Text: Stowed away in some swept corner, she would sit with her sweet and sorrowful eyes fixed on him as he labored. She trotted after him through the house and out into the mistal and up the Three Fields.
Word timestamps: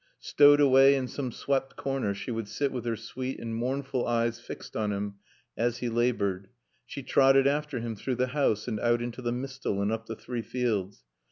Stowed 0.19 0.59
away 0.59 0.95
in 0.95 1.07
some 1.07 1.31
swept 1.31 1.75
corner, 1.75 2.15
she 2.15 2.31
would 2.31 2.47
sit 2.47 2.71
with 2.71 2.85
her 2.85 2.95
sweet 2.95 3.39
and 3.39 3.59
sorrowful 3.61 4.07
eyes 4.07 4.39
fixed 4.39 4.75
on 4.75 4.91
him 4.91 5.17
as 5.55 5.77
he 5.77 5.89
labored. 5.89 6.49
She 6.87 7.03
trotted 7.03 7.45
after 7.45 7.79
him 7.81 7.95
through 7.95 8.15
the 8.15 8.27
house 8.33 8.67
and 8.67 8.79
out 8.79 9.03
into 9.03 9.21
the 9.21 9.31
mistal 9.31 9.79
and 9.79 9.91
up 9.91 10.07
the 10.07 10.15
Three 10.15 10.41
Fields. 10.41 11.03